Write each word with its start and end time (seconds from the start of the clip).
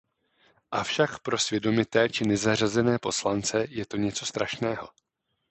Avšak 0.71 1.19
pro 1.19 1.37
svědomité 1.37 2.09
či 2.09 2.27
nezařazené 2.27 2.99
poslance 2.99 3.65
je 3.69 3.85
to 3.85 3.97
něco 3.97 4.25
strašného. 4.25 4.89